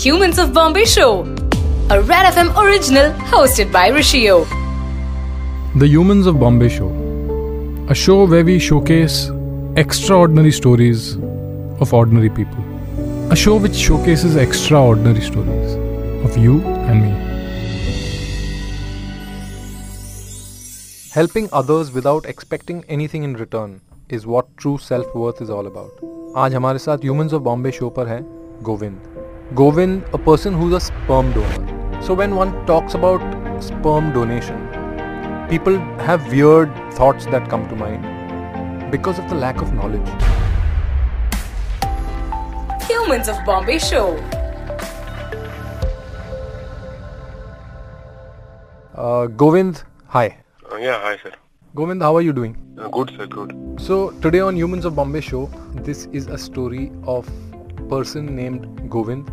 Humans 0.00 0.38
of 0.38 0.52
Bombay 0.52 0.84
Show, 0.84 1.22
a 1.90 2.00
Red 2.02 2.32
FM 2.34 2.50
original 2.62 3.10
hosted 3.32 3.70
by 3.72 3.90
Rishio. 3.90 4.46
The 5.78 5.86
Humans 5.88 6.26
of 6.26 6.38
Bombay 6.40 6.68
Show, 6.68 6.88
a 7.88 7.94
show 7.94 8.26
where 8.26 8.44
we 8.44 8.58
showcase 8.58 9.30
extraordinary 9.76 10.52
stories 10.52 11.16
of 11.80 11.92
ordinary 11.92 12.30
people. 12.30 12.64
A 13.30 13.36
show 13.36 13.56
which 13.56 13.74
showcases 13.74 14.36
extraordinary 14.36 15.20
stories 15.20 15.74
of 16.24 16.36
you 16.36 16.60
and 16.62 17.02
me. 17.02 17.12
Helping 21.12 21.48
others 21.52 21.92
without 21.92 22.26
expecting 22.26 22.84
anything 22.88 23.22
in 23.22 23.34
return 23.34 23.80
is 24.08 24.26
what 24.26 24.56
true 24.56 24.78
self 24.78 25.14
worth 25.14 25.40
is 25.40 25.50
all 25.50 25.66
about. 25.66 25.92
आज 26.44 26.54
हमारे 26.54 26.78
साथ 26.78 27.04
humans 27.04 27.34
of 27.34 27.42
Bombay 27.42 27.70
show 27.72 27.88
पर 27.98 28.08
हैं 28.08 28.22
Govind 28.64 29.09
Govind, 29.53 30.05
a 30.13 30.17
person 30.17 30.53
who's 30.53 30.71
a 30.71 30.79
sperm 30.79 31.33
donor. 31.33 32.01
So 32.01 32.13
when 32.13 32.35
one 32.37 32.65
talks 32.65 32.93
about 32.93 33.19
sperm 33.61 34.13
donation, 34.13 34.55
people 35.49 35.77
have 36.07 36.25
weird 36.31 36.73
thoughts 36.93 37.25
that 37.25 37.49
come 37.49 37.67
to 37.67 37.75
mind 37.75 38.89
because 38.91 39.19
of 39.19 39.27
the 39.27 39.35
lack 39.35 39.61
of 39.61 39.73
knowledge. 39.73 40.07
Humans 42.87 43.27
of 43.27 43.43
Bombay 43.45 43.79
Show. 43.79 44.15
Uh, 48.95 49.27
Govind, 49.27 49.83
hi. 50.07 50.37
Uh, 50.71 50.77
yeah, 50.77 50.97
hi, 51.01 51.17
sir. 51.21 51.33
Govind, 51.75 52.01
how 52.01 52.15
are 52.15 52.21
you 52.21 52.31
doing? 52.31 52.55
Uh, 52.79 52.87
good, 52.87 53.11
sir, 53.17 53.27
good. 53.27 53.53
So, 53.81 54.11
today 54.21 54.39
on 54.39 54.55
Humans 54.55 54.85
of 54.85 54.95
Bombay 54.95 55.19
show, 55.19 55.47
this 55.73 56.05
is 56.13 56.27
a 56.27 56.37
story 56.37 56.89
of 57.03 57.29
a 57.77 57.81
person 57.89 58.33
named 58.33 58.89
Govind 58.89 59.29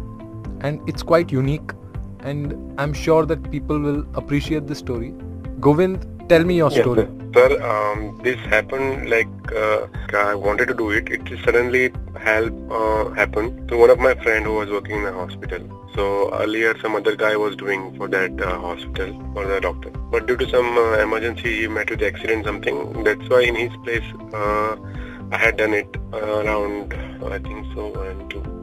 and 0.61 0.81
it's 0.89 1.03
quite 1.03 1.31
unique 1.33 1.73
and 2.21 2.55
I'm 2.81 2.93
sure 2.93 3.25
that 3.27 3.51
people 3.51 3.79
will 3.79 4.05
appreciate 4.15 4.67
this 4.67 4.79
story. 4.79 5.15
Govind, 5.61 6.07
tell 6.29 6.45
me 6.45 6.57
your 6.57 6.71
Yes, 6.71 6.81
story. 6.81 7.07
sir. 7.35 7.63
Um, 7.63 8.21
this 8.23 8.39
happened 8.41 9.11
like 9.11 9.29
uh, 9.53 9.87
I 10.15 10.35
wanted 10.35 10.69
to 10.69 10.75
do 10.75 10.91
it. 10.91 11.09
It 11.09 11.23
suddenly 11.45 11.93
help 12.19 12.53
uh, 12.71 13.11
happened 13.11 13.69
to 13.69 13.77
one 13.77 13.91
of 13.91 13.99
my 13.99 14.15
friend 14.15 14.45
who 14.45 14.55
was 14.55 14.71
working 14.71 14.97
in 14.99 15.05
the 15.05 15.13
hospital. 15.13 15.61
So 15.95 16.33
earlier 16.35 16.79
some 16.81 16.95
other 16.97 17.17
guy 17.17 17.37
was 17.37 17.57
doing 17.57 17.97
for 17.97 18.09
that 18.09 18.41
uh, 18.41 18.59
hospital 18.59 19.21
for 19.35 19.47
the 19.47 19.61
doctor. 19.61 19.91
But 19.91 20.27
due 20.27 20.37
to 20.37 20.49
some 20.49 20.77
uh, 20.79 20.99
emergency, 20.99 21.61
he 21.61 21.69
met 21.69 21.91
with 21.91 22.03
accident 22.03 22.45
something. 22.45 23.05
That's 23.05 23.29
why 23.29 23.43
in 23.43 23.55
his 23.55 23.73
place 23.85 24.05
uh, 24.33 24.77
I 25.33 25.39
had 25.39 25.57
done 25.57 25.75
it 25.75 25.97
uh, 26.13 26.19
around 26.19 26.95
I 27.25 27.39
think 27.39 27.67
so 27.75 27.89
one 27.89 28.29
two 28.29 28.58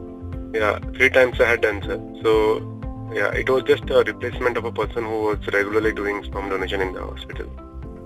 yeah 0.60 0.78
three 0.96 1.10
times 1.10 1.40
I 1.40 1.48
had 1.52 1.60
done 1.60 1.82
sir. 1.82 2.00
So 2.22 2.32
yeah, 3.12 3.30
it 3.42 3.48
was 3.48 3.62
just 3.64 3.88
a 3.90 4.02
replacement 4.02 4.56
of 4.56 4.64
a 4.64 4.72
person 4.72 5.04
who 5.04 5.22
was 5.28 5.38
regularly 5.52 5.92
doing 5.92 6.24
sperm 6.24 6.50
donation 6.50 6.80
in 6.80 6.92
the 6.92 7.02
hospital. 7.02 7.48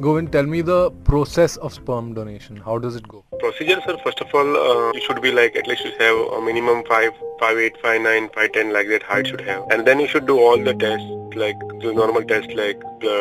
Govind, 0.01 0.33
tell 0.33 0.47
me 0.47 0.62
the 0.62 0.91
process 1.05 1.56
of 1.59 1.75
sperm 1.75 2.15
donation. 2.15 2.56
How 2.56 2.78
does 2.78 2.97
it 2.97 3.06
go? 3.06 3.23
Procedure, 3.39 3.81
sir. 3.87 3.98
First 4.03 4.21
of 4.23 4.34
all, 4.34 4.56
uh, 4.56 4.93
you 4.95 5.01
should 5.06 5.21
be 5.21 5.31
like 5.31 5.56
at 5.56 5.67
least 5.67 5.84
you 5.84 5.93
have 5.98 6.17
a 6.37 6.41
minimum 6.41 6.84
five, 6.89 7.12
five 7.39 7.59
eight, 7.59 7.77
five 7.83 8.01
nine, 8.01 8.31
five 8.34 8.53
ten, 8.53 8.73
like 8.73 8.89
that 8.89 9.03
height 9.03 9.27
should 9.27 9.43
have, 9.43 9.67
and 9.71 9.87
then 9.87 10.01
you 10.01 10.06
should 10.06 10.27
do 10.27 10.39
all 10.39 10.56
the 10.56 10.73
tests, 10.73 11.37
like 11.37 11.59
the 11.83 11.93
normal 11.93 12.23
tests 12.23 12.55
like 12.55 12.81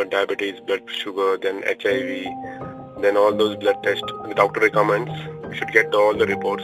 diabetes, 0.10 0.62
blood 0.62 0.82
sugar, 1.02 1.38
then 1.38 1.62
HIV, 1.68 3.02
then 3.02 3.18
all 3.18 3.34
those 3.34 3.58
blood 3.58 3.84
tests 3.84 4.04
the 4.30 4.34
doctor 4.34 4.62
recommends. 4.62 5.12
You 5.50 5.56
should 5.56 5.74
get 5.74 5.92
the, 5.92 5.98
all 5.98 6.14
the 6.14 6.28
reports, 6.28 6.64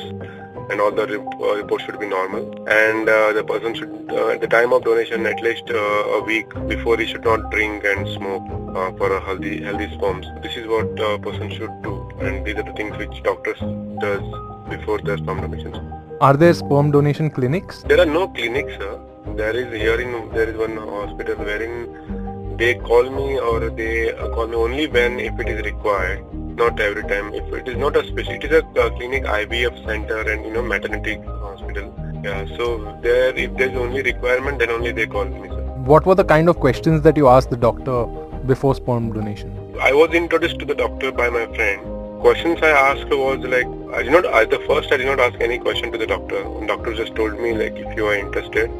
and 0.70 0.82
all 0.82 0.92
the 0.92 1.04
uh, 1.04 1.56
reports 1.56 1.84
should 1.86 2.00
be 2.00 2.08
normal. 2.08 2.44
And 2.68 3.08
uh, 3.10 3.34
the 3.34 3.44
person 3.44 3.76
should, 3.76 3.94
uh, 4.10 4.30
at 4.30 4.42
the 4.42 4.48
time 4.48 4.74
of 4.74 4.84
donation, 4.84 5.26
at 5.26 5.42
least 5.42 5.70
uh, 5.70 6.18
a 6.18 6.24
week 6.24 6.50
before 6.68 6.98
he 6.98 7.06
should 7.06 7.24
not 7.24 7.52
drink 7.52 7.84
and 7.84 8.08
smoke 8.10 8.44
uh, 8.76 8.92
for 8.98 9.16
a 9.16 9.22
healthy 9.22 9.62
healthy 9.64 9.90
sperms. 9.96 10.28
This 10.42 10.56
is 10.58 10.68
what 10.68 11.00
a 11.00 11.20
person 11.20 11.50
should 11.50 11.82
do, 11.84 12.10
and 12.20 12.46
these 12.46 12.56
are 12.56 12.64
the 12.64 12.74
things 12.74 12.98
which 12.98 13.22
doctors 13.24 13.60
does 14.00 14.24
before 14.70 15.00
the 15.00 15.18
sperm 15.18 15.42
donations. 15.42 15.78
Are 16.22 16.36
there 16.36 16.54
sperm 16.54 16.92
donation 16.92 17.30
clinics? 17.30 17.84
There 17.84 18.00
are 18.00 18.06
no 18.06 18.28
clinics, 18.30 18.74
sir. 18.74 19.00
There 19.36 19.56
is 19.56 19.74
here 19.74 20.00
in 20.00 20.30
there 20.34 20.50
is 20.50 20.58
one 20.58 20.78
hospital 20.78 21.36
wherein 21.36 22.56
they 22.58 22.76
call 22.76 23.10
me 23.10 23.38
or 23.38 23.70
they 23.70 24.14
call 24.34 24.48
me 24.48 24.56
only 24.56 24.88
when 24.88 25.20
if 25.20 25.38
it 25.40 25.50
is 25.50 25.66
required, 25.66 26.24
not 26.56 26.80
every 26.80 27.04
time. 27.04 27.34
If 27.34 27.54
it 27.54 27.68
is 27.68 27.78
not 27.78 27.96
a 27.96 28.06
special, 28.08 28.34
it 28.34 28.44
is 28.44 28.52
a 28.52 28.66
uh, 28.66 28.90
clinic 28.92 29.24
IVF 29.24 29.86
center 29.86 30.20
and 30.32 30.46
you 30.46 30.52
know 30.52 30.62
maternity 30.62 31.16
hospital. 31.18 31.94
Yeah, 32.24 32.46
so 32.58 32.98
there 33.02 33.36
if 33.36 33.56
there 33.58 33.70
is 33.70 33.78
only 33.78 34.02
requirement, 34.02 34.60
then 34.60 34.70
only 34.70 34.92
they 34.92 35.08
call 35.08 35.26
me, 35.26 35.50
sir. 35.50 35.62
What 35.92 36.06
were 36.06 36.16
the 36.16 36.24
kind 36.24 36.50
of 36.50 36.60
questions 36.60 37.02
that 37.02 37.18
you 37.18 37.28
asked 37.28 37.50
the 37.50 37.58
doctor 37.58 38.06
before 38.54 38.76
sperm 38.76 39.12
donation? 39.12 39.52
I 39.80 39.94
was 39.94 40.14
introduced 40.14 40.60
to 40.60 40.66
the 40.66 40.76
doctor 40.76 41.12
by 41.12 41.30
my 41.30 41.46
friend. 41.56 42.22
Questions 42.22 42.60
I 42.64 42.70
asked 42.70 43.10
was 43.10 43.40
like 43.40 43.68
I 43.94 44.04
did 44.04 44.12
not 44.12 44.26
at 44.26 44.50
the 44.50 44.60
first 44.68 44.92
I 44.92 44.98
did 44.98 45.06
not 45.06 45.20
ask 45.20 45.40
any 45.40 45.60
question 45.60 45.92
to 45.92 45.98
the 45.98 46.08
doctor. 46.08 46.44
Doctor 46.66 46.94
just 46.96 47.16
told 47.16 47.40
me 47.40 47.54
like 47.54 47.76
if 47.76 47.96
you 47.96 48.08
are 48.08 48.16
interested, 48.16 48.72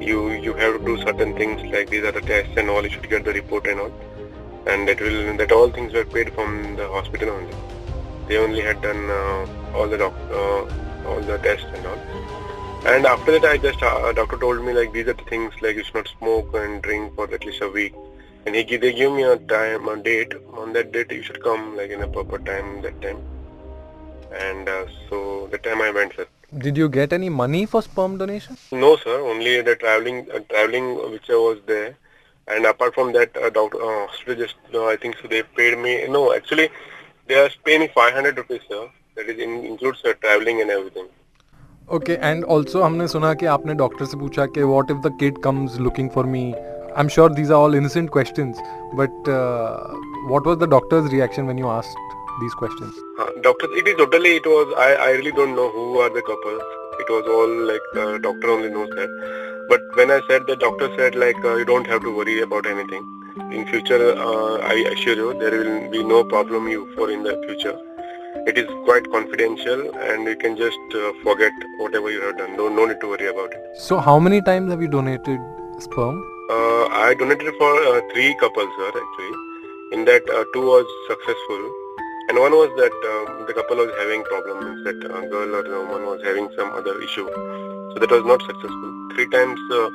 you 0.00 0.32
you 0.32 0.54
have 0.54 0.78
to 0.78 0.84
do 0.84 0.96
certain 1.02 1.36
things 1.36 1.62
like 1.72 1.90
these 1.90 2.04
are 2.04 2.12
the 2.12 2.20
tests 2.20 2.56
and 2.56 2.68
all. 2.70 2.82
You 2.82 2.90
should 2.90 3.08
get 3.08 3.24
the 3.24 3.32
report 3.32 3.66
and 3.66 3.80
all, 3.80 3.92
and 4.66 4.88
that 4.88 5.00
will 5.00 5.36
that 5.36 5.52
all 5.52 5.70
things 5.70 5.92
were 5.92 6.04
paid 6.04 6.32
from 6.34 6.76
the 6.76 6.88
hospital 6.88 7.30
only. 7.30 7.54
They 8.28 8.38
only 8.38 8.60
had 8.60 8.80
done 8.80 9.10
uh, 9.10 9.46
all 9.74 9.88
the 9.88 9.98
doc, 9.98 10.14
uh, 10.30 11.08
all 11.08 11.20
the 11.20 11.38
tests 11.38 11.66
and 11.74 11.86
all. 11.86 11.98
And 12.86 13.06
after 13.06 13.32
that, 13.32 13.44
I 13.44 13.56
just 13.58 13.82
uh, 13.82 14.12
doctor 14.12 14.36
told 14.38 14.64
me 14.64 14.72
like 14.72 14.92
these 14.92 15.08
are 15.08 15.14
the 15.14 15.24
things 15.24 15.52
like 15.60 15.76
you 15.76 15.84
should 15.84 15.94
not 15.94 16.08
smoke 16.18 16.54
and 16.54 16.82
drink 16.82 17.14
for 17.14 17.32
at 17.32 17.44
least 17.44 17.62
a 17.62 17.68
week. 17.68 17.94
And 18.46 18.54
he 18.54 18.76
they 18.76 18.92
give 18.92 19.12
me 19.12 19.22
a 19.22 19.36
time, 19.36 19.88
a 19.88 19.96
date. 19.96 20.34
On 20.54 20.72
that 20.74 20.92
date, 20.92 21.10
you 21.10 21.22
should 21.22 21.42
come 21.42 21.76
like 21.76 21.90
in 21.90 22.02
a 22.02 22.08
proper 22.08 22.38
time 22.38 22.82
that 22.82 23.00
time. 23.00 23.22
And 24.32 24.68
uh, 24.68 24.86
so 25.08 25.48
the 25.50 25.58
time 25.58 25.80
I 25.80 25.90
went, 25.90 26.14
sir. 26.14 26.26
Did 26.58 26.76
you 26.76 26.88
get 26.88 27.12
any 27.12 27.28
money 27.28 27.66
for 27.66 27.82
sperm 27.82 28.18
donation? 28.18 28.56
No, 28.70 28.96
sir. 28.96 29.20
Only 29.20 29.60
the 29.62 29.76
traveling, 29.76 30.26
uh, 30.32 30.40
traveling 30.50 30.94
which 31.10 31.30
I 31.30 31.34
was 31.34 31.58
there 31.66 31.96
And 32.47 32.65
apart 32.65 32.95
from 32.95 33.11
that, 33.13 33.37
uh, 33.37 33.49
doctor, 33.49 33.81
uh, 33.81 34.07
hospital 34.07 34.35
just, 34.35 34.55
uh, 34.73 34.85
I 34.85 34.95
think 34.95 35.17
so 35.21 35.27
they 35.27 35.43
paid 35.59 35.77
me. 35.77 36.07
No, 36.07 36.33
actually, 36.33 36.69
they 37.27 37.35
are 37.35 37.49
paying 37.63 37.81
me 37.81 37.89
500 37.95 38.37
rupees, 38.37 38.61
sir. 38.67 38.89
That 39.15 39.29
is 39.29 39.39
in, 39.39 39.65
includes 39.65 40.03
uh, 40.03 40.13
traveling 40.25 40.61
and 40.61 40.77
everything. 40.79 41.07
Okay 41.97 42.13
and 42.13 42.43
also 42.53 42.81
हमने 42.81 43.07
सुना 43.07 43.33
कि 43.33 43.45
आपने 43.51 43.73
doctor 43.75 44.05
से 44.05 44.17
पूछा 44.17 44.45
कि 44.55 44.63
what 44.71 44.91
if 44.91 44.97
the 45.05 45.11
kid 45.19 45.37
comes 45.43 45.77
looking 45.85 46.09
for 46.15 46.25
me 46.33 46.41
I 46.53 47.01
am 47.03 47.07
sure 47.15 47.31
these 47.33 47.51
are 47.51 47.57
all 47.57 47.75
innocent 47.75 48.09
questions 48.13 48.59
but 48.99 49.29
what 49.29 50.47
was 50.47 50.57
the 50.63 50.69
doctors 50.75 51.11
reaction 51.13 51.43
when 51.45 51.59
you 51.59 51.67
asked 51.77 52.09
these 52.39 52.53
questions 52.53 52.99
Uh, 53.21 53.25
doctor, 53.45 53.67
it 53.79 53.87
is 53.91 53.95
totally, 53.95 54.29
it 54.37 54.45
was, 54.45 54.73
I, 54.77 54.89
I 55.05 55.07
really 55.11 55.31
don't 55.31 55.55
know 55.55 55.69
who 55.69 55.85
are 55.99 56.09
the 56.09 56.21
couples. 56.21 56.61
It 57.01 57.09
was 57.09 57.25
all 57.37 57.55
like, 57.69 57.87
uh, 58.03 58.17
doctor 58.17 58.51
only 58.51 58.69
knows 58.69 58.89
that. 58.99 59.09
But 59.68 59.80
when 59.94 60.10
I 60.10 60.20
said, 60.28 60.46
the 60.46 60.56
doctor 60.56 60.88
said 60.96 61.14
like, 61.14 61.36
uh, 61.44 61.56
you 61.56 61.64
don't 61.64 61.86
have 61.86 62.02
to 62.02 62.14
worry 62.16 62.40
about 62.40 62.66
anything. 62.66 63.04
In 63.52 63.66
future, 63.66 64.14
uh, 64.16 64.58
I 64.58 64.74
assure 64.92 65.16
you, 65.16 65.34
there 65.38 65.50
will 65.50 65.90
be 65.90 66.02
no 66.02 66.22
problem 66.24 66.68
you 66.68 66.88
for 66.94 67.10
in 67.10 67.22
the 67.22 67.34
future. 67.46 67.76
It 68.46 68.58
is 68.58 68.66
quite 68.84 69.10
confidential 69.10 69.90
and 69.96 70.26
you 70.28 70.36
can 70.36 70.56
just 70.56 70.78
uh, 70.94 71.12
forget 71.22 71.52
whatever 71.78 72.10
you 72.10 72.20
have 72.20 72.36
done. 72.36 72.56
No, 72.56 72.68
no 72.68 72.84
need 72.84 73.00
to 73.00 73.08
worry 73.08 73.28
about 73.28 73.52
it. 73.52 73.60
so 73.88 73.98
how 73.98 74.18
many 74.18 74.40
times 74.42 74.70
have 74.70 74.82
you 74.82 74.88
donated 74.88 75.40
sperm 75.86 76.16
Uh, 76.54 76.84
I 77.04 77.14
donated 77.20 77.54
for 77.58 77.70
uh, 77.90 78.00
three 78.12 78.32
couples, 78.40 78.72
sir, 78.78 78.88
actually. 79.02 79.34
In 79.96 80.04
that, 80.08 80.28
uh, 80.38 80.44
two 80.52 80.64
was 80.72 80.86
successful. 81.08 81.62
And 82.28 82.38
one 82.38 82.52
was 82.52 82.70
that 82.80 82.94
um, 83.12 83.46
the 83.46 83.54
couple 83.54 83.76
was 83.82 83.90
having 84.00 84.22
problems, 84.24 84.84
that 84.84 85.00
uh, 85.10 85.22
girl 85.32 85.56
or 85.56 85.62
the 85.62 85.78
woman 85.80 86.04
was 86.10 86.20
having 86.22 86.48
some 86.58 86.70
other 86.72 86.94
issue. 87.06 87.26
So 87.92 87.94
that 88.04 88.10
was 88.10 88.24
not 88.32 88.42
successful. 88.50 88.92
Three 89.14 89.28
times, 89.28 89.60
uh, 89.70 89.88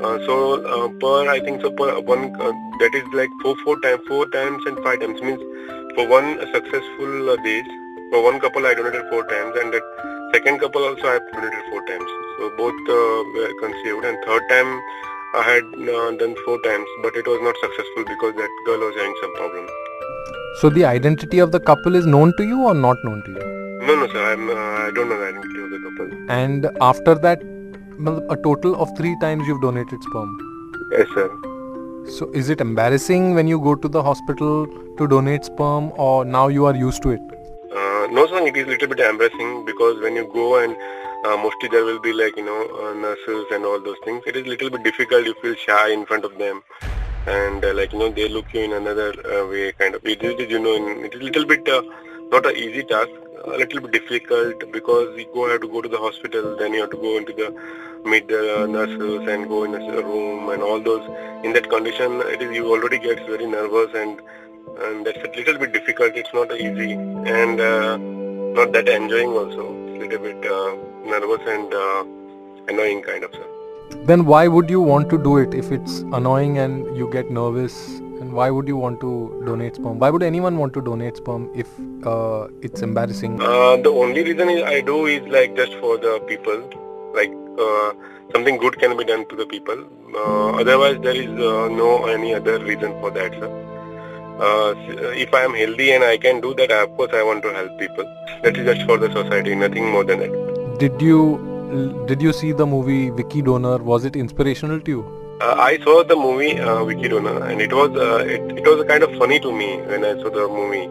uh, 0.00 0.18
so 0.26 0.34
uh, 0.64 0.88
per, 1.00 1.28
I 1.30 1.40
think 1.40 1.60
so 1.62 1.70
per 1.70 2.00
one, 2.00 2.32
that 2.80 2.94
is 2.94 3.04
like 3.12 3.30
four, 3.42 3.56
four 3.64 3.78
times, 3.80 4.00
four 4.08 4.26
times 4.28 4.62
and 4.66 4.78
five 4.84 5.00
times. 5.00 5.20
Means 5.20 5.40
for 5.94 6.06
one 6.08 6.38
successful 6.52 7.30
uh, 7.30 7.36
days, 7.44 7.64
for 8.12 8.22
one 8.22 8.40
couple 8.40 8.66
I 8.66 8.74
donated 8.74 9.04
four 9.10 9.24
times 9.26 9.54
and 9.60 9.72
that 9.74 9.82
second 10.34 10.60
couple 10.60 10.84
also 10.84 11.06
I 11.06 11.18
donated 11.34 11.64
four 11.70 11.82
times. 11.86 12.08
So 12.38 12.50
both 12.56 12.80
uh, 12.88 13.18
were 13.34 13.52
conceived 13.60 14.04
and 14.04 14.16
third 14.26 14.42
time 14.48 14.80
I 15.34 15.42
had 15.42 15.64
uh, 15.64 16.10
done 16.22 16.34
four 16.44 16.60
times, 16.62 16.86
but 17.02 17.14
it 17.16 17.26
was 17.26 17.40
not 17.42 17.54
successful 17.60 18.04
because 18.04 18.34
that 18.36 18.50
girl 18.66 18.78
was 18.88 18.94
having 18.96 19.16
some 19.22 19.34
problem. 19.40 19.66
so 20.60 20.68
the 20.76 20.84
identity 20.88 21.38
of 21.44 21.50
the 21.54 21.60
couple 21.60 21.96
is 21.98 22.06
known 22.12 22.30
to 22.38 22.44
you 22.50 22.62
or 22.68 22.72
not 22.74 23.02
known 23.06 23.18
to 23.26 23.32
you 23.32 23.46
No, 23.88 23.94
no, 24.02 24.06
sir, 24.12 24.22
I'm, 24.32 24.48
uh, 24.48 24.54
I 24.54 24.90
don't 24.98 25.10
know 25.10 25.18
the 25.22 25.26
identity 25.32 25.60
of 25.64 25.70
the 25.74 25.80
couple. 25.86 26.14
and 26.36 26.68
after 26.90 27.14
that 27.26 27.42
a 28.04 28.36
total 28.36 28.74
of 28.76 28.96
3 28.96 29.16
times 29.20 29.46
you've 29.46 29.60
donated 29.62 30.02
sperm 30.02 30.36
Yes, 30.92 31.08
sir. 31.14 31.28
so 32.16 32.30
is 32.40 32.50
it 32.50 32.60
embarrassing 32.60 33.34
when 33.34 33.48
you 33.48 33.58
go 33.60 33.74
to 33.74 33.88
the 33.88 34.02
hospital 34.02 34.66
to 34.98 35.06
donate 35.08 35.44
sperm 35.44 35.90
or 35.96 36.24
now 36.24 36.48
you 36.48 36.66
are 36.66 36.76
used 36.76 37.02
to 37.02 37.10
it 37.10 37.20
Uh, 37.78 38.06
no, 38.16 38.22
sir, 38.28 38.40
it 38.48 38.56
is 38.56 38.66
a 38.66 38.70
little 38.72 38.88
bit 38.88 39.00
embarrassing 39.06 39.64
because 39.64 39.98
when 40.02 40.14
you 40.18 40.22
go 40.34 40.44
and 40.62 40.76
uh, 41.26 41.36
mostly 41.36 41.68
there 41.72 41.84
will 41.88 41.98
be 42.04 42.12
like 42.12 42.36
you 42.40 42.44
know 42.44 42.60
uh, 42.82 42.92
nurses 43.00 43.46
and 43.56 43.64
all 43.70 43.80
those 43.88 43.98
things. 44.04 44.22
It 44.32 44.36
is 44.40 44.46
a 44.46 44.50
little 44.52 44.70
bit 44.74 44.84
difficult. 44.88 45.26
You 45.30 45.34
feel 45.42 45.56
shy 45.64 45.88
in 45.96 46.04
front 46.10 46.24
of 46.28 46.38
them, 46.42 46.62
and 47.34 47.64
uh, 47.70 47.74
like 47.80 47.92
you 47.96 47.98
know 48.02 48.08
they 48.18 48.28
look 48.36 48.54
you 48.58 48.62
in 48.68 48.72
another 48.78 49.08
uh, 49.34 49.42
way, 49.52 49.64
kind 49.82 49.94
of. 49.98 50.06
It 50.14 50.22
is 50.30 50.48
you 50.54 50.60
know 50.66 50.74
in, 50.80 51.04
it 51.08 51.14
is 51.18 51.20
a 51.20 51.24
little 51.30 51.44
bit 51.52 51.68
uh, 51.78 51.82
not 52.36 52.46
an 52.52 52.56
easy 52.64 52.84
task, 52.94 53.10
a 53.46 53.56
little 53.56 53.80
bit 53.80 53.92
difficult 53.92 54.70
because 54.72 55.16
you 55.16 55.26
go 55.32 55.48
have 55.48 55.60
to 55.60 55.68
go 55.68 55.80
to 55.80 55.88
the 55.88 55.98
hospital, 55.98 56.56
then 56.56 56.74
you 56.74 56.80
have 56.80 56.90
to 56.90 56.96
go 56.96 57.16
into 57.16 57.32
the 57.32 57.54
meet 58.04 58.28
the 58.28 58.66
nurses 58.68 59.28
and 59.28 59.48
go 59.48 59.64
in 59.64 59.74
a 59.74 60.02
room 60.02 60.48
and 60.50 60.62
all 60.62 60.80
those. 60.80 61.04
In 61.44 61.52
that 61.54 61.68
condition, 61.68 62.20
it 62.26 62.42
is 62.42 62.54
you 62.54 62.70
already 62.70 62.98
gets 62.98 63.20
very 63.22 63.46
nervous 63.46 63.94
and 63.94 64.20
and 64.84 65.06
that's 65.06 65.18
a 65.18 65.30
little 65.36 65.58
bit 65.58 65.72
difficult. 65.72 66.16
It's 66.16 66.32
not 66.34 66.52
easy 66.54 66.92
and 66.92 67.60
uh, 67.60 67.96
not 67.96 68.72
that 68.72 68.88
enjoying 68.88 69.30
also. 69.30 69.66
It's 69.88 69.96
a 69.96 70.06
little 70.06 70.18
bit 70.18 70.46
uh, 70.46 70.76
nervous 71.04 71.40
and 71.46 71.74
uh, 71.74 72.04
annoying 72.68 73.02
kind 73.02 73.24
of 73.24 73.32
sir. 73.34 73.46
Then 74.04 74.26
why 74.26 74.48
would 74.48 74.68
you 74.68 74.80
want 74.80 75.08
to 75.10 75.18
do 75.18 75.36
it 75.38 75.54
if 75.54 75.70
it's 75.70 76.00
annoying 76.20 76.58
and 76.58 76.96
you 76.96 77.10
get 77.12 77.30
nervous? 77.30 78.00
And 78.20 78.32
why 78.32 78.50
would 78.50 78.66
you 78.66 78.76
want 78.76 79.00
to 79.00 79.42
donate 79.44 79.76
sperm? 79.76 79.98
Why 79.98 80.10
would 80.10 80.22
anyone 80.22 80.56
want 80.56 80.72
to 80.74 80.80
donate 80.80 81.16
sperm 81.18 81.50
if 81.54 81.66
uh, 82.06 82.48
it's 82.62 82.82
embarrassing? 82.82 83.40
Uh, 83.40 83.76
the 83.76 83.90
only 83.90 84.22
reason 84.24 84.48
I 84.48 84.80
do 84.80 85.06
is 85.06 85.26
like 85.28 85.54
just 85.56 85.74
for 85.74 85.98
the 85.98 86.18
people, 86.26 86.62
like 87.14 87.32
uh, 87.58 87.92
something 88.32 88.56
good 88.56 88.78
can 88.78 88.96
be 88.96 89.04
done 89.04 89.26
to 89.28 89.36
the 89.36 89.46
people. 89.46 89.84
Uh, 90.14 90.52
otherwise, 90.62 90.98
there 91.02 91.14
is 91.14 91.28
uh, 91.28 91.68
no 91.68 92.06
any 92.06 92.34
other 92.34 92.58
reason 92.58 92.92
for 93.00 93.10
that, 93.10 93.32
sir. 93.32 93.50
Uh, 94.38 94.74
if 95.16 95.32
I 95.34 95.42
am 95.42 95.54
healthy 95.54 95.92
and 95.92 96.04
I 96.04 96.16
can 96.16 96.40
do 96.40 96.54
that, 96.54 96.70
of 96.70 96.96
course 96.96 97.10
I 97.12 97.22
want 97.22 97.42
to 97.42 97.52
help 97.52 97.78
people. 97.78 98.04
That 98.42 98.56
is 98.56 98.66
just 98.66 98.86
for 98.86 98.98
the 98.98 99.10
society, 99.12 99.54
nothing 99.54 99.90
more 99.90 100.04
than 100.04 100.20
that. 100.20 100.78
Did 100.78 101.00
you 101.00 102.04
did 102.06 102.22
you 102.22 102.32
see 102.32 102.52
the 102.52 102.66
movie 102.66 103.10
Vicky 103.10 103.42
Donor? 103.42 103.78
Was 103.78 104.04
it 104.04 104.14
inspirational 104.14 104.80
to 104.80 104.90
you? 104.90 105.15
Uh, 105.40 105.54
I 105.58 105.78
saw 105.84 106.02
the 106.02 106.16
movie 106.16 106.58
uh, 106.58 106.84
Donor, 106.84 107.44
and 107.46 107.60
it 107.60 107.72
was 107.72 107.90
uh, 107.90 108.24
it, 108.24 108.40
it 108.58 108.64
was 108.66 108.86
kind 108.86 109.02
of 109.02 109.14
funny 109.18 109.38
to 109.40 109.52
me 109.52 109.78
when 109.82 110.04
I 110.04 110.14
saw 110.22 110.30
the 110.30 110.48
movie, 110.48 110.84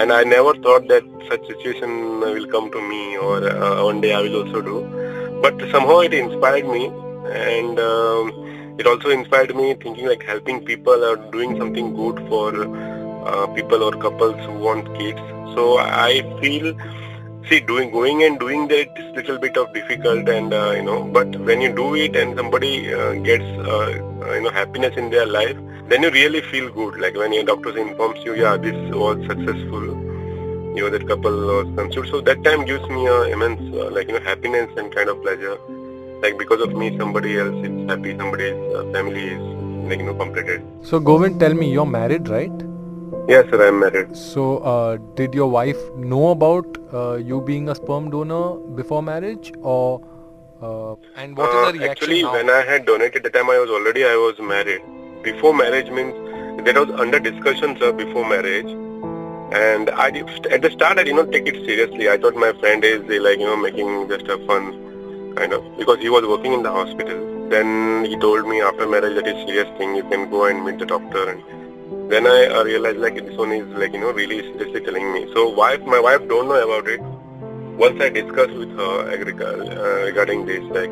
and 0.00 0.12
I 0.12 0.24
never 0.24 0.54
thought 0.54 0.88
that 0.88 1.04
such 1.28 1.46
situation 1.46 2.20
will 2.20 2.46
come 2.48 2.70
to 2.72 2.80
me 2.80 3.16
or 3.16 3.48
uh, 3.48 3.84
one 3.84 4.00
day 4.00 4.12
I 4.12 4.22
will 4.22 4.42
also 4.44 4.60
do. 4.60 5.40
But 5.40 5.58
somehow 5.70 6.00
it 6.00 6.14
inspired 6.14 6.66
me, 6.66 6.86
and. 7.30 7.78
Um, 7.78 8.42
it 8.78 8.86
also 8.86 9.08
inspired 9.08 9.56
me 9.56 9.72
thinking 9.72 10.06
like 10.06 10.22
helping 10.22 10.62
people 10.62 11.02
or 11.02 11.16
doing 11.32 11.56
something 11.56 11.94
good 11.94 12.18
for 12.28 12.50
uh, 13.26 13.46
people 13.54 13.82
or 13.82 13.92
couples 13.92 14.36
who 14.44 14.52
want 14.52 14.86
kids. 14.98 15.18
So 15.54 15.78
I 15.78 16.20
feel, 16.42 16.74
see, 17.48 17.60
doing 17.60 17.90
going 17.90 18.22
and 18.24 18.38
doing 18.38 18.68
that 18.68 18.98
is 18.98 19.14
little 19.16 19.38
bit 19.38 19.56
of 19.56 19.72
difficult, 19.72 20.28
and 20.28 20.52
uh, 20.52 20.72
you 20.72 20.82
know, 20.82 21.04
but 21.04 21.36
when 21.36 21.60
you 21.60 21.74
do 21.74 21.94
it 21.94 22.16
and 22.16 22.36
somebody 22.36 22.92
uh, 22.92 23.12
gets 23.14 23.44
uh, 23.44 23.88
you 24.34 24.40
know 24.42 24.50
happiness 24.50 24.96
in 24.96 25.10
their 25.10 25.26
life, 25.26 25.56
then 25.88 26.02
you 26.02 26.10
really 26.10 26.42
feel 26.42 26.70
good. 26.70 26.98
Like 27.00 27.16
when 27.16 27.32
your 27.32 27.44
doctor 27.44 27.76
informs 27.76 28.24
you, 28.24 28.34
yeah, 28.34 28.56
this 28.56 28.76
was 28.94 29.18
successful. 29.26 29.86
You 30.76 30.82
know, 30.82 30.90
that 30.90 31.08
couple 31.08 31.32
was 31.32 31.74
conceived. 31.76 32.08
So 32.08 32.20
that 32.20 32.44
time 32.44 32.64
gives 32.66 32.86
me 32.88 33.06
a 33.06 33.22
immense, 33.22 33.74
uh, 33.74 33.90
like 33.90 34.08
you 34.08 34.14
know, 34.14 34.20
happiness 34.20 34.70
and 34.76 34.94
kind 34.94 35.08
of 35.08 35.22
pleasure 35.22 35.58
like 36.22 36.38
because 36.38 36.60
of 36.62 36.72
me 36.74 36.96
somebody 36.98 37.38
else 37.38 37.66
is 37.66 37.90
happy 37.90 38.16
somebody's 38.16 38.74
uh, 38.74 38.84
family 38.92 39.24
is 39.34 39.42
like 39.88 39.98
you 39.98 40.06
know 40.06 40.14
completed 40.14 40.62
so 40.82 40.98
govind 40.98 41.38
tell 41.38 41.52
me 41.52 41.70
you're 41.70 41.92
married 41.98 42.28
right 42.28 42.62
yes 43.28 43.44
sir 43.50 43.66
i'm 43.66 43.78
married 43.80 44.16
so 44.16 44.58
uh, 44.58 44.96
did 45.14 45.34
your 45.34 45.48
wife 45.50 45.80
know 45.96 46.28
about 46.30 46.78
uh, 46.92 47.14
you 47.16 47.40
being 47.40 47.68
a 47.68 47.74
sperm 47.74 48.10
donor 48.10 48.54
before 48.80 49.02
marriage 49.02 49.52
or 49.62 50.00
uh, 50.62 50.94
and 51.16 51.36
what 51.36 51.48
is 51.48 51.54
the 51.54 51.68
uh, 51.68 51.72
reaction 51.72 51.90
actually 51.90 52.22
now? 52.22 52.32
when 52.32 52.50
i 52.50 52.62
had 52.62 52.86
donated 52.86 53.22
the 53.22 53.30
time 53.30 53.50
i 53.50 53.58
was 53.58 53.70
already 53.70 54.04
i 54.04 54.16
was 54.16 54.38
married 54.38 54.82
before 55.22 55.54
marriage 55.54 55.90
means 55.90 56.14
that 56.64 56.76
was 56.76 56.90
under 57.06 57.18
discussion 57.18 57.76
sir 57.80 57.92
before 57.92 58.28
marriage 58.28 58.74
and 59.52 59.90
I 59.90 60.10
did, 60.10 60.28
at 60.46 60.62
the 60.62 60.70
start 60.70 60.98
I 60.98 61.04
did 61.04 61.14
not 61.14 61.30
take 61.30 61.46
it 61.46 61.54
seriously. 61.64 62.08
I 62.08 62.18
thought 62.18 62.34
my 62.34 62.52
friend 62.54 62.84
is 62.84 63.02
like 63.02 63.38
you 63.38 63.46
know 63.46 63.56
making 63.56 64.08
just 64.08 64.26
a 64.26 64.38
fun 64.46 65.34
kind 65.36 65.52
of, 65.52 65.62
because 65.78 65.98
he 66.00 66.08
was 66.08 66.24
working 66.26 66.52
in 66.52 66.62
the 66.62 66.70
hospital. 66.70 67.48
Then 67.48 68.04
he 68.04 68.16
told 68.16 68.48
me 68.48 68.60
after 68.60 68.88
marriage 68.88 69.14
that 69.14 69.26
it's 69.26 69.48
serious 69.48 69.68
thing, 69.78 69.94
you 69.94 70.02
can 70.04 70.28
go 70.30 70.46
and 70.46 70.64
meet 70.64 70.78
the 70.78 70.86
doctor. 70.86 71.30
And 71.30 71.42
then 72.08 72.26
I 72.26 72.46
uh, 72.46 72.64
realized 72.64 72.98
like 72.98 73.14
this 73.14 73.36
one 73.36 73.52
is 73.52 73.66
like, 73.78 73.92
you 73.92 74.00
know, 74.00 74.12
really 74.12 74.40
seriously 74.40 74.80
telling 74.80 75.12
me. 75.12 75.30
So 75.34 75.48
wife, 75.48 75.82
my 75.82 76.00
wife 76.00 76.26
don't 76.28 76.48
know 76.48 76.60
about 76.62 76.88
it. 76.88 77.00
Once 77.78 78.00
I 78.00 78.08
discussed 78.08 78.54
with 78.54 78.70
her 78.70 79.10
uh, 79.10 80.04
regarding 80.06 80.46
this, 80.46 80.62
like, 80.78 80.90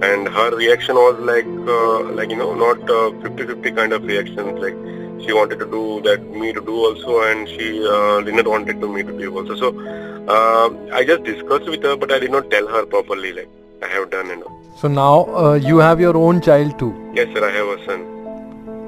and 0.00 0.28
her 0.28 0.56
reaction 0.56 0.94
was 0.94 1.18
like, 1.20 1.46
uh, 1.46 2.12
like, 2.14 2.30
you 2.30 2.36
know, 2.36 2.54
not 2.54 2.78
50-50 2.78 3.72
uh, 3.72 3.74
kind 3.74 3.92
of 3.92 4.04
reactions, 4.04 4.58
like, 4.60 4.76
she 5.24 5.32
wanted 5.32 5.58
to 5.58 5.66
do 5.66 6.00
that 6.02 6.22
me 6.30 6.52
to 6.52 6.60
do 6.60 6.74
also 6.86 7.20
and 7.22 7.48
she 7.48 7.84
uh, 7.84 8.20
did 8.20 8.34
not 8.34 8.46
wanted 8.46 8.80
to 8.80 8.88
me 8.88 9.02
to 9.02 9.12
do 9.18 9.36
also 9.36 9.56
so 9.56 9.68
uh, 10.28 10.70
i 10.94 11.04
just 11.04 11.24
discussed 11.24 11.68
with 11.68 11.82
her 11.82 11.96
but 11.96 12.12
i 12.12 12.20
did 12.20 12.30
not 12.30 12.48
tell 12.52 12.68
her 12.68 12.86
properly 12.86 13.32
like 13.32 13.48
I 13.82 13.86
have 13.86 14.10
done 14.10 14.30
enough. 14.30 14.52
So 14.76 14.88
now 14.88 15.26
uh, 15.36 15.54
you 15.54 15.78
have 15.78 16.00
your 16.00 16.16
own 16.16 16.40
child 16.40 16.78
too. 16.78 16.92
Yes, 17.14 17.28
sir. 17.32 17.48
I 17.48 17.52
have 17.52 17.68
a 17.68 17.84
son. 17.86 18.17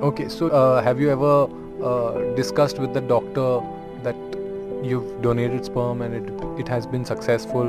Okay. 0.02 0.29
So 0.29 0.49
uh, 0.49 0.82
have 0.82 0.99
you 0.99 1.11
ever 1.11 1.47
uh, 1.85 2.35
discussed 2.35 2.79
with 2.79 2.94
the 2.94 3.02
doctor 3.02 3.61
that 4.02 4.17
you've 4.82 5.20
donated 5.20 5.67
sperm 5.67 6.00
and 6.00 6.14
it 6.14 6.61
it 6.61 6.69
has 6.69 6.87
been 6.87 7.05
successful? 7.05 7.67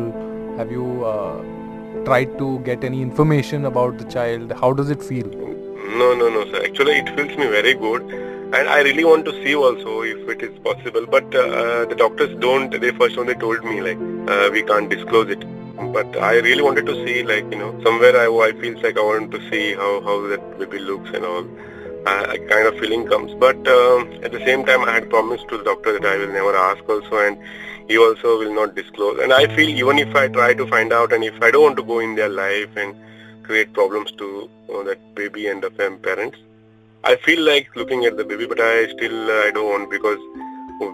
Have 0.58 0.72
you 0.72 1.06
uh, 1.06 2.04
tried 2.06 2.38
to 2.38 2.60
get 2.60 2.86
any 2.86 3.02
information 3.02 3.66
about 3.66 3.98
the 3.98 4.06
child? 4.06 4.54
How 4.62 4.72
does 4.72 4.90
it 4.90 5.04
feel? 5.04 5.28
No, 6.02 6.14
no, 6.22 6.30
no, 6.36 6.46
sir. 6.52 6.64
Actually, 6.64 7.00
it 7.00 7.10
feels 7.18 7.38
me 7.38 7.48
very 7.48 7.74
good 7.74 8.04
and 8.60 8.70
I 8.76 8.82
really 8.82 9.04
want 9.04 9.26
to 9.26 9.34
see 9.44 9.56
also 9.56 10.02
if 10.04 10.30
it 10.36 10.42
is 10.42 10.58
possible. 10.60 11.06
But 11.18 11.36
uh, 11.36 11.86
the 11.86 11.96
doctors 12.04 12.38
don't. 12.40 12.80
They 12.86 12.92
first 12.92 13.18
only 13.18 13.36
told 13.36 13.66
me 13.66 13.82
like 13.82 14.00
uh, 14.30 14.50
we 14.54 14.64
can't 14.64 14.90
disclose 14.90 15.30
it 15.38 15.44
but 15.94 16.16
I 16.18 16.40
really 16.40 16.62
wanted 16.62 16.86
to 16.86 16.94
see 17.06 17.24
like 17.24 17.52
you 17.52 17.60
know 17.60 17.72
somewhere 17.84 18.16
I, 18.16 18.26
I 18.48 18.52
feel 18.62 18.80
like 18.82 18.98
I 18.98 19.02
want 19.02 19.32
to 19.32 19.40
see 19.50 19.74
how, 19.74 20.02
how 20.02 20.28
that 20.28 20.60
baby 20.60 20.80
looks 20.80 21.10
and 21.10 21.26
all 21.26 21.46
uh, 22.06 22.36
kind 22.50 22.68
of 22.68 22.78
feeling 22.80 23.08
comes. 23.08 23.34
But 23.36 23.68
um, 23.68 24.12
at 24.24 24.32
the 24.32 24.44
same 24.46 24.66
time 24.66 24.84
I 24.84 24.94
had 24.94 25.10
promised 25.10 25.48
to 25.50 25.58
the 25.58 25.64
doctor 25.64 26.00
that 26.00 26.06
I 26.06 26.18
will 26.18 26.34
never 26.34 26.56
ask 26.56 26.88
also 26.88 27.18
and 27.18 27.38
he 27.88 27.98
also 27.98 28.40
will 28.40 28.54
not 28.54 28.76
disclose. 28.76 29.20
And 29.20 29.34
I 29.34 29.48
feel 29.56 29.70
even 29.70 30.00
if 30.00 30.16
I 30.16 30.28
try 30.28 30.54
to 30.54 30.68
find 30.68 30.94
out 30.94 31.12
and 31.12 31.24
if 31.24 31.42
I 31.42 31.52
don't 31.52 31.64
want 31.64 31.78
to 31.78 31.84
go 31.84 32.00
in 32.00 32.16
their 32.16 32.30
life 32.30 32.70
and 32.76 32.96
create 33.44 33.74
problems 33.74 34.12
to 34.14 34.50
you 34.68 34.74
know, 34.74 34.84
that 34.84 35.00
baby 35.16 35.48
and 35.48 35.62
the 35.62 35.72
parents 35.72 36.38
I 37.04 37.16
feel 37.16 37.42
like 37.42 37.76
looking 37.76 38.06
at 38.06 38.16
the 38.16 38.24
baby 38.24 38.46
but 38.46 38.60
I 38.60 38.88
still 38.90 39.32
uh, 39.32 39.48
I 39.48 39.52
don't 39.52 39.70
want 39.70 39.90
because 39.90 40.20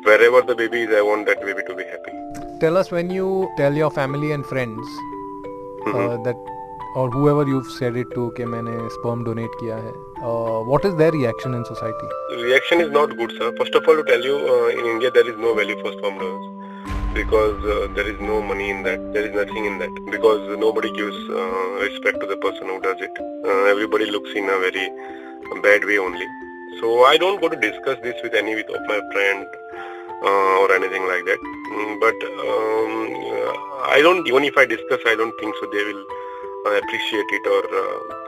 wherever 0.06 0.42
the 0.42 0.56
baby 0.56 0.84
is 0.84 0.96
I 0.96 1.02
want 1.02 1.26
that 1.26 1.42
baby 1.42 1.64
to 1.68 1.76
be 1.76 1.84
happy. 1.84 2.12
Tell 2.62 2.78
us 2.78 2.92
when 2.92 3.10
you 3.10 3.52
tell 3.58 3.74
your 3.74 3.92
family 3.92 4.32
and 4.32 4.46
friends 4.46 4.88
uh, 5.86 5.92
mm-hmm. 5.92 6.24
that 6.24 6.57
or 6.95 7.11
whoever 7.11 7.45
you've 7.47 7.71
said 7.75 7.97
it 7.97 8.11
to 8.15 8.31
कि 8.37 8.45
मैंने 8.55 8.75
sperm 8.97 9.25
donate 9.29 9.55
किया 9.61 9.77
है 9.85 9.93
uh, 10.31 10.59
what 10.71 10.89
is 10.89 10.97
their 11.03 11.13
reaction 11.17 11.55
in 11.59 11.65
society 11.71 12.09
reaction 12.43 12.85
is 12.87 12.91
not 12.97 13.17
good 13.23 13.33
sir 13.39 13.53
first 13.61 13.79
of 13.81 13.89
all 13.89 14.03
to 14.03 14.05
tell 14.11 14.29
you 14.31 14.37
uh, 14.57 14.69
in 14.81 14.91
India 14.95 15.11
there 15.19 15.29
is 15.33 15.39
no 15.47 15.55
value 15.61 15.79
for 15.81 15.95
sperm 15.97 16.19
donors 16.19 16.47
because 17.15 17.65
uh, 17.77 17.89
there 17.97 18.09
is 18.13 18.21
no 18.29 18.43
money 18.53 18.71
in 18.75 18.83
that 18.91 19.09
there 19.17 19.27
is 19.31 19.35
nothing 19.41 19.73
in 19.73 19.79
that 19.85 20.05
because 20.19 20.47
nobody 20.67 20.93
gives 21.01 21.19
uh, 21.31 21.73
respect 21.87 22.21
to 22.21 22.31
the 22.35 22.39
person 22.47 22.73
who 22.75 22.79
does 22.89 23.05
it 23.09 23.25
uh, 23.25 23.65
everybody 23.75 24.11
looks 24.17 24.41
in 24.43 24.55
a 24.59 24.63
very 24.69 24.87
bad 25.69 25.91
way 25.93 25.99
only 25.99 26.33
so 26.81 27.05
I 27.05 27.17
don't 27.17 27.41
go 27.41 27.49
to 27.49 27.57
discuss 27.57 27.99
this 28.03 28.17
with 28.23 28.35
any 28.35 28.53
of 28.59 28.83
my 28.89 29.01
friend 29.13 29.47
uh, 30.25 30.55
or 30.63 30.73
anything 30.75 31.07
like 31.07 31.25
that. 31.27 31.39
Mm, 31.75 32.01
but 32.01 32.19
um, 32.49 32.95
uh, 33.35 33.53
I 33.91 34.01
don't, 34.03 34.27
even 34.27 34.45
if 34.45 34.57
I 34.57 34.67
discuss, 34.67 35.01
I 35.07 35.15
don't 35.15 35.35
think 35.39 35.55
so 35.61 35.67
they 35.71 35.85
will 35.85 36.01
uh, 36.01 36.26
appreciate 36.76 37.26
it 37.32 37.48
or 37.48 38.28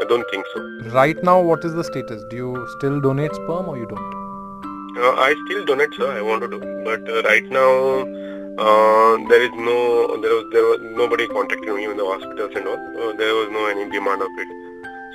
I 0.00 0.04
don't 0.04 0.28
think 0.30 0.46
so. 0.54 0.60
Right 0.90 1.20
now, 1.24 1.40
what 1.40 1.64
is 1.64 1.74
the 1.74 1.82
status? 1.82 2.22
Do 2.30 2.36
you 2.36 2.68
still 2.76 3.00
donate 3.00 3.34
sperm 3.34 3.68
or 3.68 3.76
you 3.76 3.86
don't? 3.86 4.18
Uh, 4.96 5.12
I 5.14 5.34
still 5.46 5.64
donate, 5.64 5.92
sir. 5.94 6.10
I 6.10 6.22
want 6.22 6.42
to 6.42 6.48
do, 6.48 6.58
but 6.84 7.08
uh, 7.08 7.22
right 7.22 7.44
now 7.50 8.02
uh, 8.58 9.16
there 9.28 9.42
is 9.42 9.50
no, 9.54 10.20
there 10.20 10.34
was, 10.34 10.46
there 10.52 10.62
was 10.62 10.80
nobody 10.82 11.26
contacted 11.26 11.74
me 11.74 11.84
in 11.84 11.96
the 11.96 12.04
hospitals 12.04 12.52
and 12.54 12.68
all. 12.68 13.14
there 13.16 13.34
was 13.34 13.48
no 13.50 13.66
any 13.66 13.90
demand 13.90 14.22
of 14.22 14.28
it. 14.38 14.48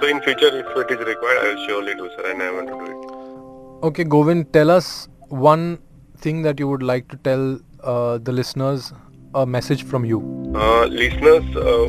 So 0.02 0.08
in 0.08 0.22
future, 0.22 0.48
if 0.48 0.66
it 0.78 0.92
is 0.92 1.06
required, 1.06 1.40
I 1.40 1.54
will 1.54 1.68
surely 1.68 1.96
do, 1.96 2.10
sir, 2.18 2.32
and 2.32 2.42
I 2.42 2.52
want 2.52 2.68
to 2.68 2.74
do 2.74 2.86
it. 2.92 3.86
Okay, 3.88 4.04
Govind, 4.04 4.52
tell 4.54 4.72
us 4.72 5.08
one 5.30 5.80
thing 6.18 6.42
that 6.42 6.60
you 6.60 6.68
would 6.68 6.84
like 6.84 7.08
to 7.10 7.18
tell 7.18 7.60
uh, 7.84 8.18
the 8.18 8.32
listeners 8.32 8.94
a 9.36 9.46
message 9.46 9.84
from 9.84 10.06
you? 10.06 10.20
Uh, 10.56 10.86
listeners, 10.86 11.44
uh, 11.56 11.88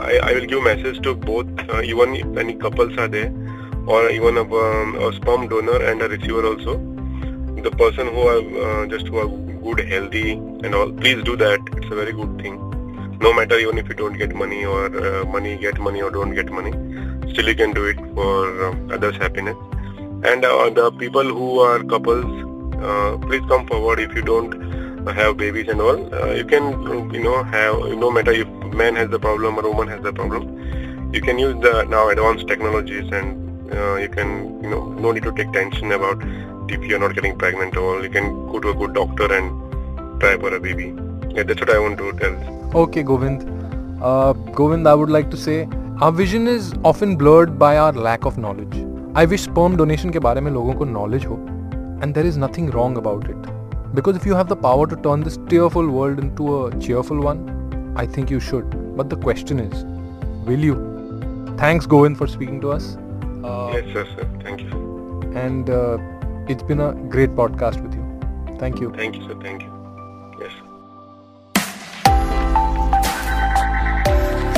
I, 0.00 0.20
I, 0.22 0.32
will 0.34 0.46
give 0.46 0.62
message 0.62 1.02
to 1.02 1.14
both, 1.14 1.46
uh, 1.68 1.82
even 1.82 2.14
if 2.14 2.36
any 2.36 2.54
couples 2.54 2.96
are 2.96 3.08
there, 3.08 3.32
or 3.86 4.08
even 4.10 4.36
a, 4.36 4.42
um, 4.42 4.94
a, 4.96 5.12
sperm 5.14 5.48
donor 5.48 5.82
and 5.82 6.00
a 6.00 6.08
receiver 6.08 6.46
also. 6.46 6.76
The 7.62 7.70
person 7.72 8.06
who 8.08 8.20
are 8.20 8.82
uh, 8.82 8.86
just 8.86 9.08
who 9.08 9.18
are 9.18 9.28
good, 9.28 9.88
healthy, 9.88 10.32
and 10.32 10.74
all, 10.74 10.92
please 10.92 11.22
do 11.24 11.36
that. 11.36 11.60
It's 11.76 11.86
a 11.86 11.94
very 11.94 12.12
good 12.12 12.40
thing. 12.40 12.60
no 13.24 13.32
matter 13.32 13.58
even 13.58 13.78
if 13.78 13.88
you 13.88 13.94
don't 13.94 14.18
get 14.20 14.34
money 14.34 14.64
or 14.64 14.80
uh, 15.02 15.24
money 15.24 15.56
get 15.56 15.78
money 15.78 16.02
or 16.02 16.10
don't 16.10 16.34
get 16.34 16.50
money 16.50 16.72
still 17.32 17.48
you 17.48 17.54
can 17.60 17.72
do 17.72 17.84
it 17.84 18.00
for 18.16 18.64
um, 18.66 18.90
others 18.96 19.16
happiness 19.16 19.56
and 20.30 20.44
uh, 20.44 20.70
the 20.78 20.90
people 21.02 21.22
who 21.22 21.60
are 21.60 21.82
couples 21.84 22.26
uh, 22.82 23.16
please 23.26 23.46
come 23.52 23.66
forward 23.66 24.00
if 24.00 24.14
you 24.14 24.22
don't 24.22 24.63
have 25.12 25.36
babies 25.36 25.68
and 25.68 25.80
all 25.80 26.14
uh, 26.14 26.32
you 26.32 26.44
can 26.44 26.64
you 27.12 27.22
know 27.22 27.42
have 27.44 27.76
no 28.04 28.10
matter 28.10 28.32
if 28.32 28.48
man 28.82 28.96
has 28.96 29.08
the 29.10 29.18
problem 29.18 29.58
or 29.58 29.62
woman 29.62 29.88
has 29.88 30.02
the 30.02 30.12
problem 30.12 31.12
you 31.12 31.20
can 31.20 31.38
use 31.38 31.54
the 31.62 31.84
now 31.84 32.08
advanced 32.08 32.46
technologies 32.48 33.10
and 33.12 33.72
uh, 33.72 33.94
you 33.96 34.08
can 34.08 34.62
you 34.62 34.70
know 34.70 34.82
no 35.04 35.12
need 35.12 35.22
to 35.22 35.32
take 35.32 35.52
tension 35.52 35.92
about 35.92 36.22
if 36.68 36.82
you're 36.84 36.98
not 36.98 37.14
getting 37.14 37.36
pregnant 37.36 37.76
or 37.76 38.02
you 38.02 38.10
can 38.10 38.30
go 38.52 38.58
to 38.58 38.70
a 38.70 38.74
good 38.74 38.94
doctor 38.94 39.32
and 39.32 40.20
try 40.20 40.36
for 40.38 40.54
a 40.54 40.60
baby. 40.60 40.94
Yeah 41.34 41.42
that's 41.42 41.60
what 41.60 41.70
i 41.70 41.78
want 41.78 41.98
to 41.98 42.12
tell. 42.12 42.34
Okay 42.74 43.02
govind. 43.02 43.50
Uh, 44.02 44.32
govind 44.60 44.88
i 44.88 44.94
would 44.94 45.10
like 45.10 45.30
to 45.30 45.36
say 45.36 45.68
our 46.00 46.12
vision 46.12 46.48
is 46.48 46.74
often 46.84 47.16
blurred 47.16 47.58
by 47.58 47.76
our 47.78 47.92
lack 47.92 48.24
of 48.24 48.38
knowledge. 48.38 48.76
I 49.14 49.24
wish 49.24 49.42
sperm 49.42 49.76
donation 49.76 50.12
ke 50.12 50.20
bare 50.20 50.40
mein 50.40 50.54
logon 50.54 50.78
ko 50.78 50.84
knowledge 50.84 51.24
ho 51.24 51.36
and 52.02 52.14
there 52.14 52.26
is 52.26 52.36
nothing 52.36 52.70
wrong 52.70 52.96
about 52.96 53.28
it. 53.30 53.52
Because 53.94 54.16
if 54.16 54.26
you 54.26 54.34
have 54.34 54.48
the 54.48 54.56
power 54.56 54.86
to 54.88 54.96
turn 54.96 55.20
this 55.20 55.38
tearful 55.48 55.88
world 55.88 56.18
into 56.18 56.66
a 56.66 56.80
cheerful 56.80 57.20
one, 57.20 57.94
I 57.96 58.06
think 58.06 58.30
you 58.30 58.40
should. 58.40 58.96
But 58.96 59.08
the 59.08 59.16
question 59.16 59.60
is, 59.60 59.84
will 60.44 60.58
you? 60.58 60.76
Thanks, 61.56 61.86
Govind, 61.86 62.18
for 62.18 62.26
speaking 62.26 62.60
to 62.62 62.72
us. 62.72 62.96
Uh, 63.44 63.72
yes 63.74 63.84
sir 63.92 64.06
sir 64.16 64.26
thank 64.42 64.62
you 64.62 65.30
and 65.36 65.68
uh, 65.68 65.98
it's 66.48 66.62
been 66.62 66.80
a 66.80 66.94
great 67.14 67.34
podcast 67.40 67.82
with 67.82 67.92
you. 67.94 68.56
Thank 68.58 68.80
you. 68.80 68.90
thank 68.94 69.16
you 69.16 69.26
sir 69.28 69.34
thank 69.42 69.62
you 69.62 69.70
yes 70.40 70.52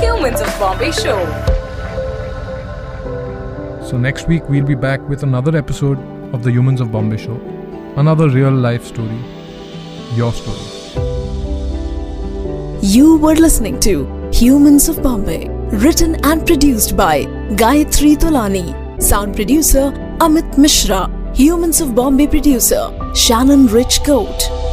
Humans 0.05 0.41
of 0.41 0.59
Bombay 0.61 0.93
Show. 0.93 1.19
So 3.91 3.99
next 3.99 4.29
week 4.29 4.49
we'll 4.49 4.65
be 4.65 4.77
back 4.77 5.01
with 5.09 5.25
another 5.25 5.57
episode 5.57 5.99
of 6.33 6.45
the 6.45 6.53
Humans 6.53 6.81
of 6.81 6.93
Bombay 6.93 7.17
show. 7.17 7.56
Another 7.97 8.29
real 8.29 8.51
life 8.51 8.85
story. 8.85 9.19
Your 10.15 10.31
story. 10.31 10.59
You 12.83 13.17
were 13.17 13.35
listening 13.35 13.81
to 13.81 14.31
Humans 14.35 14.91
of 14.91 15.03
Bombay, 15.03 15.49
written 15.85 16.15
and 16.23 16.47
produced 16.47 16.95
by 16.95 17.25
Gayatri 17.63 18.17
Tolani, 18.19 19.03
sound 19.03 19.35
producer 19.35 19.93
Amit 20.21 20.59
Mishra, 20.59 21.09
Humans 21.35 21.81
of 21.81 21.95
Bombay 21.95 22.27
producer 22.27 22.85
Shannon 23.15 23.67
Rich 23.67 24.05
Coat. 24.05 24.66